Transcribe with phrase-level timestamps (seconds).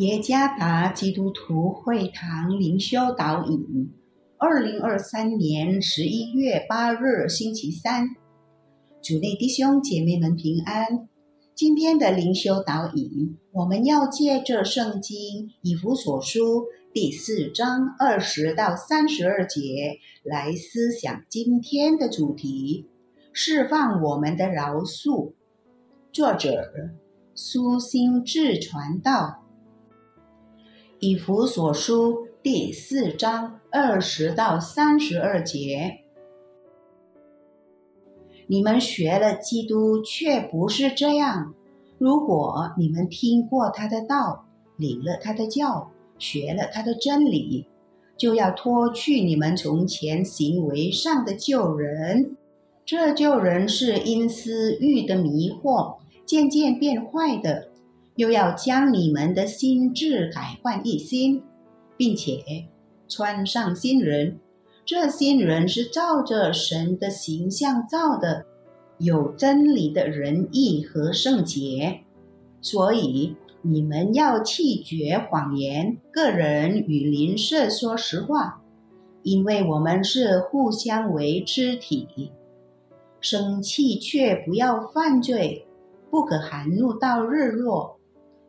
[0.00, 3.92] 耶加达基督徒会堂灵修导引，
[4.38, 8.08] 二零二三年十一月八日星期三，
[9.02, 11.06] 主内弟兄姐妹们平安。
[11.54, 16.64] 今天的灵修导引，我们要借着圣经以弗所书
[16.94, 22.86] 第四章二十到三十二节来思想今天的主题：
[23.34, 25.34] 释放我们的饶恕。
[26.10, 26.72] 作者
[27.34, 29.39] 苏心志传道。
[31.02, 36.00] 以弗所书第四章二十到三十二节，
[38.46, 41.54] 你们学了基督，却不是这样。
[41.96, 44.44] 如果你们听过他的道，
[44.76, 47.64] 领了他的教，学了他的真理，
[48.18, 52.36] 就要脱去你们从前行为上的旧人。
[52.84, 57.69] 这旧人是因私欲的迷惑，渐渐变坏的。
[58.20, 61.42] 又要将你们的心智改换一新，
[61.96, 62.66] 并且
[63.08, 64.38] 穿上新人。
[64.84, 68.44] 这新人是照着神的形象造的，
[68.98, 72.00] 有真理的仁义和圣洁。
[72.60, 78.60] 所以你们要弃绝谎言，个人与邻舍说实话，
[79.22, 82.30] 因为我们是互相为肢体。
[83.18, 85.66] 生气却不要犯罪，
[86.10, 87.96] 不可含怒到日落。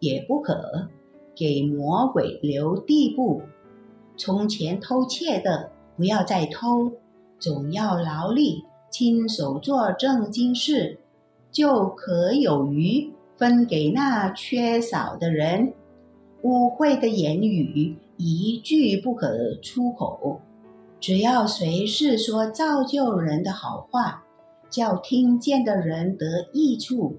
[0.00, 0.88] 也不可
[1.34, 3.42] 给魔鬼留地步。
[4.16, 6.92] 从前偷窃的，不要再偷，
[7.38, 10.98] 总要劳力，亲手做正经事，
[11.52, 15.72] 就可有余分给那缺少的人。
[16.42, 20.40] 污秽的言语一句不可出口，
[21.00, 24.24] 只要随时说造就人的好话，
[24.70, 27.16] 叫听见的人得益处。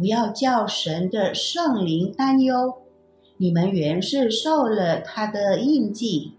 [0.00, 2.72] 不要叫神的圣灵担忧，
[3.36, 6.32] 你们原是受了他的印记，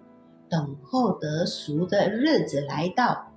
[0.49, 3.27] 等候得赎的日子来到。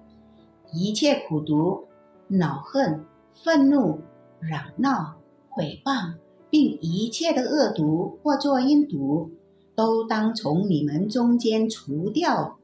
[0.73, 1.85] 一切苦毒、
[2.27, 3.05] 恼恨、
[3.35, 4.01] 愤怒、
[4.41, 5.17] 嚷闹、
[5.51, 6.15] 毁谤，
[6.49, 9.31] 并一切的恶毒或作阴毒，
[9.77, 12.57] 都当从你们中间除掉，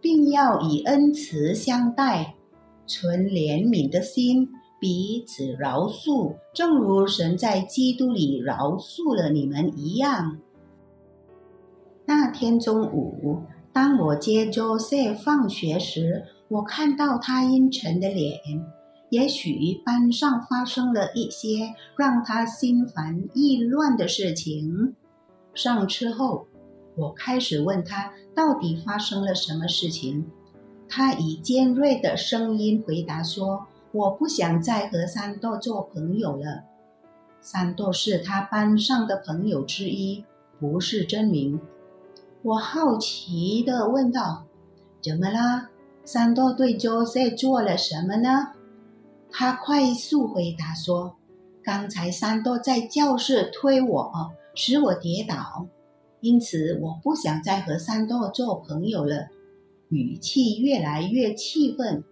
[0.00, 2.36] 并要以恩慈相待，
[2.86, 4.48] 存怜悯的心。
[4.80, 10.38] 彼此饶恕，正如神在基督里饶恕了你们一样。
[12.04, 18.40] 那天中午，当我接周塞放学时，我看到他阴沉的脸。
[19.10, 24.94] 也许班上发生了一些让他心烦意乱的事情。
[25.54, 26.46] 上车后，
[26.94, 30.26] 我开始问他到底发生了什么事情。
[30.88, 33.66] 他以尖锐的声音回答说。
[33.92, 36.64] 我不想再和三豆做朋友了。
[37.40, 40.24] 三豆是他班上的朋友之一，
[40.60, 41.60] 不是真名。
[42.42, 44.44] 我好奇地问道
[45.02, 45.68] ：“怎么了？
[46.04, 48.52] 三豆对 Jose 做了什么呢？”
[49.30, 51.16] 他快速回答说
[51.62, 54.12] ：“刚才三豆在教室推我，
[54.54, 55.66] 使我跌倒，
[56.20, 59.28] 因此我不想再和三豆做朋友了。”
[59.88, 62.04] 语气越来越气愤。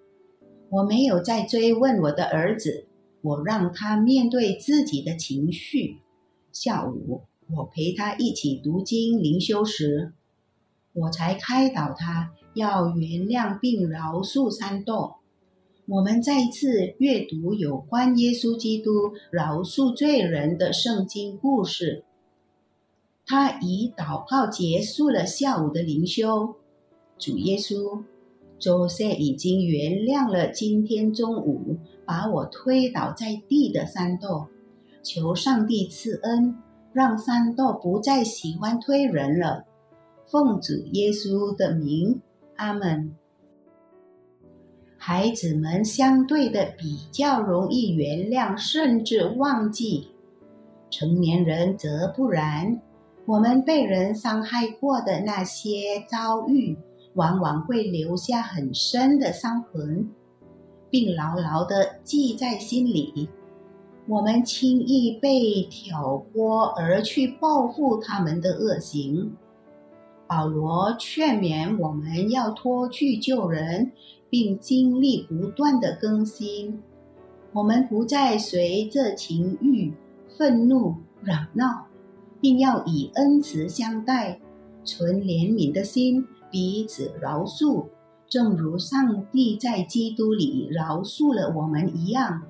[0.68, 2.86] 我没有再追问我的儿子，
[3.22, 5.98] 我让他面对自己的情绪。
[6.52, 7.22] 下午，
[7.54, 10.12] 我陪他一起读经灵修时，
[10.92, 15.16] 我才开导他要原谅并饶恕三豆。
[15.86, 22.04] 我们再次阅读有关耶稣基督饶恕罪人的圣经故事。
[23.24, 26.56] 他以祷告结束了下午的灵修。
[27.18, 28.02] 主耶稣。
[28.58, 34.46] 周塞已经原谅了今天中午把我推倒在地的三豆，
[35.02, 36.56] 求上帝赐恩，
[36.92, 39.64] 让三豆不再喜欢推人了。
[40.26, 42.20] 奉主耶稣的名，
[42.56, 43.14] 阿门。
[44.96, 50.08] 孩子们相对的比较容易原谅，甚至忘记；
[50.90, 52.80] 成年人则不然。
[53.26, 56.76] 我们被人伤害过的那些遭遇。
[57.16, 60.08] 往往会留下很深的伤痕，
[60.90, 63.28] 并牢牢地记在心里。
[64.06, 69.32] 我们轻易被挑拨而去报复他们的恶行。
[70.28, 73.92] 保罗劝勉我们要脱去旧人，
[74.28, 76.80] 并经历不断的更新。
[77.52, 79.92] 我们不再随着情欲、
[80.36, 81.86] 愤怒、嚷闹，
[82.40, 84.38] 并要以恩慈相待，
[84.84, 86.26] 存怜悯的心。
[86.50, 87.86] 彼此饶恕，
[88.28, 92.42] 正如上帝在基督里饶恕了我们一样。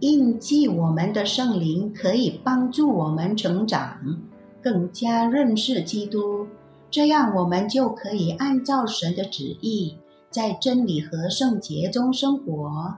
[0.00, 4.20] 印记我们的圣灵可以帮助我们成长，
[4.62, 6.46] 更加认识基督，
[6.90, 9.96] 这样我们就可以按照神的旨意，
[10.30, 12.96] 在真理和圣洁中生活。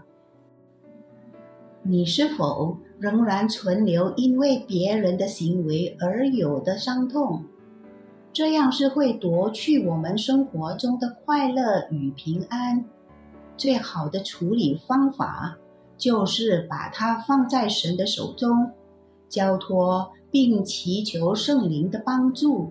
[1.82, 7.44] 你是否仍然存留因为别人的行为而有的伤痛？
[8.38, 12.84] 这样是会夺去我们生活中的快乐与平安。
[13.56, 15.58] 最好的处理方法
[15.96, 18.70] 就是把它放在神的手中，
[19.28, 22.70] 交托并祈求圣灵的帮助，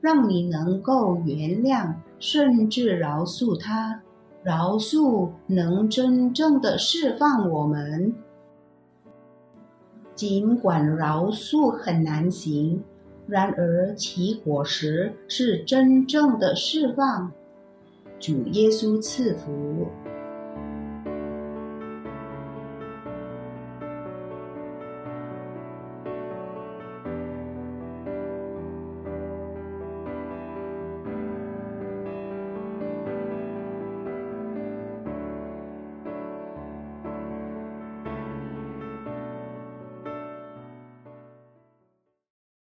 [0.00, 4.02] 让你能够原谅甚至饶恕他。
[4.44, 8.14] 饶恕能真正的释放我们。
[10.14, 12.84] 尽管饶恕很难行，
[13.30, 17.32] 然而其果实是真正的释放。
[18.18, 19.86] 主耶稣赐福。